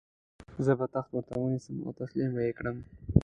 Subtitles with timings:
[0.65, 2.77] زه به تخت ورته ونیسم او تسلیم به یې کړم.